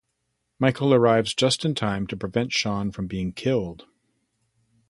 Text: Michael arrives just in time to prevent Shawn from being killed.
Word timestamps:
Michael 0.57 0.95
arrives 0.95 1.35
just 1.35 1.63
in 1.63 1.75
time 1.75 2.07
to 2.07 2.17
prevent 2.17 2.51
Shawn 2.51 2.89
from 2.91 3.05
being 3.05 3.33
killed. 3.33 3.85